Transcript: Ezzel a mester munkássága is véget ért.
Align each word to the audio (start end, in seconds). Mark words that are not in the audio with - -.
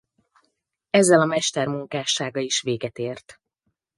Ezzel 0.89 1.19
a 1.21 1.25
mester 1.25 1.67
munkássága 1.67 2.39
is 2.39 2.61
véget 2.61 2.97
ért. 2.97 3.39